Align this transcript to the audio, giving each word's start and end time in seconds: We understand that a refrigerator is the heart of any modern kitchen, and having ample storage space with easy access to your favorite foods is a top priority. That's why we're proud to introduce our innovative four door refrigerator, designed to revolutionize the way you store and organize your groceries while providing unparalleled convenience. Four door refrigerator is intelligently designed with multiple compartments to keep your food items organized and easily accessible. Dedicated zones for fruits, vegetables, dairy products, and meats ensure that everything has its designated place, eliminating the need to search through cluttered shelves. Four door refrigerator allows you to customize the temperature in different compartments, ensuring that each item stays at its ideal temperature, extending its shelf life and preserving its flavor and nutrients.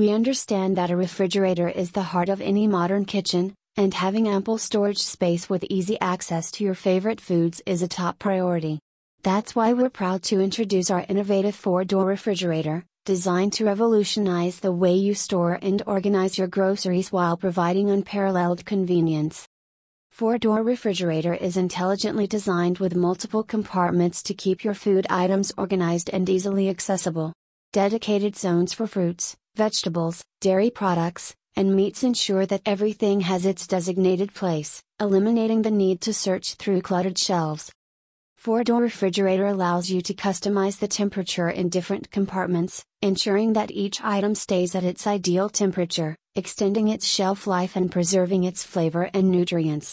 We 0.00 0.12
understand 0.12 0.78
that 0.78 0.90
a 0.90 0.96
refrigerator 0.96 1.68
is 1.68 1.90
the 1.90 2.00
heart 2.00 2.30
of 2.30 2.40
any 2.40 2.66
modern 2.66 3.04
kitchen, 3.04 3.52
and 3.76 3.92
having 3.92 4.28
ample 4.28 4.56
storage 4.56 4.96
space 5.02 5.50
with 5.50 5.62
easy 5.68 6.00
access 6.00 6.50
to 6.52 6.64
your 6.64 6.72
favorite 6.72 7.20
foods 7.20 7.60
is 7.66 7.82
a 7.82 7.86
top 7.86 8.18
priority. 8.18 8.78
That's 9.22 9.54
why 9.54 9.74
we're 9.74 9.90
proud 9.90 10.22
to 10.22 10.40
introduce 10.40 10.90
our 10.90 11.04
innovative 11.06 11.54
four 11.54 11.84
door 11.84 12.06
refrigerator, 12.06 12.82
designed 13.04 13.52
to 13.52 13.66
revolutionize 13.66 14.60
the 14.60 14.72
way 14.72 14.94
you 14.94 15.14
store 15.14 15.58
and 15.60 15.82
organize 15.86 16.38
your 16.38 16.48
groceries 16.48 17.12
while 17.12 17.36
providing 17.36 17.90
unparalleled 17.90 18.64
convenience. 18.64 19.46
Four 20.10 20.38
door 20.38 20.62
refrigerator 20.62 21.34
is 21.34 21.58
intelligently 21.58 22.26
designed 22.26 22.78
with 22.78 22.96
multiple 22.96 23.42
compartments 23.42 24.22
to 24.22 24.32
keep 24.32 24.64
your 24.64 24.72
food 24.72 25.06
items 25.10 25.52
organized 25.58 26.08
and 26.08 26.26
easily 26.26 26.70
accessible. 26.70 27.34
Dedicated 27.74 28.34
zones 28.34 28.72
for 28.72 28.86
fruits, 28.86 29.36
vegetables, 29.54 30.24
dairy 30.40 30.70
products, 30.70 31.34
and 31.56 31.74
meats 31.74 32.02
ensure 32.02 32.46
that 32.46 32.62
everything 32.64 33.20
has 33.20 33.44
its 33.44 33.66
designated 33.66 34.32
place, 34.34 34.82
eliminating 35.00 35.62
the 35.62 35.70
need 35.70 36.00
to 36.00 36.14
search 36.14 36.54
through 36.54 36.80
cluttered 36.82 37.18
shelves. 37.18 37.70
Four 38.36 38.64
door 38.64 38.80
refrigerator 38.80 39.46
allows 39.46 39.90
you 39.90 40.00
to 40.02 40.14
customize 40.14 40.78
the 40.78 40.88
temperature 40.88 41.50
in 41.50 41.68
different 41.68 42.10
compartments, 42.10 42.84
ensuring 43.02 43.52
that 43.52 43.70
each 43.70 44.02
item 44.02 44.34
stays 44.34 44.74
at 44.74 44.84
its 44.84 45.06
ideal 45.06 45.50
temperature, 45.50 46.16
extending 46.34 46.88
its 46.88 47.06
shelf 47.06 47.46
life 47.46 47.76
and 47.76 47.92
preserving 47.92 48.44
its 48.44 48.64
flavor 48.64 49.10
and 49.12 49.30
nutrients. 49.30 49.88